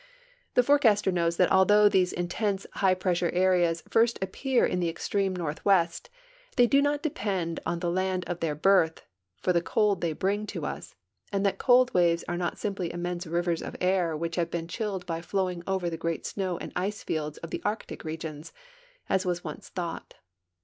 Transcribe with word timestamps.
The 0.55 0.63
forecaster 0.63 1.11
knows 1.11 1.37
that 1.37 1.51
although 1.51 1.87
these 1.87 2.11
intense 2.11 2.65
high 2.73 2.95
pressure 2.95 3.29
areas 3.33 3.83
first 3.87 4.17
appear 4.19 4.65
in 4.65 4.79
the 4.79 4.89
extreme 4.89 5.35
northwest, 5.35 6.09
they 6.55 6.65
do 6.65 6.81
not 6.81 7.03
depend 7.03 7.59
on 7.67 7.81
the 7.81 7.91
land 7.91 8.23
of 8.25 8.39
their 8.39 8.55
birth 8.55 9.03
for 9.37 9.53
the 9.53 9.61
cold 9.61 10.01
they 10.01 10.13
bring 10.13 10.47
to 10.47 10.65
us, 10.65 10.95
and 11.31 11.45
that 11.45 11.59
cold 11.59 11.93
waves 11.93 12.23
are 12.27 12.35
not 12.35 12.55
simpl}^ 12.55 12.89
immense 12.89 13.27
rivers 13.27 13.61
of 13.61 13.75
air 13.79 14.17
which 14.17 14.37
have 14.37 14.49
been 14.49 14.67
chilled 14.67 15.05
by 15.05 15.21
flowing 15.21 15.61
over 15.67 15.87
the 15.87 15.97
great 16.01 16.25
snow 16.25 16.57
and 16.57 16.71
ice 16.75 17.03
fields 17.03 17.37
of 17.37 17.51
the 17.51 17.61
Arctic 17.63 18.03
regions, 18.03 18.53
as 19.07 19.23
was 19.23 19.43
once 19.43 19.69
thought. 19.69 20.15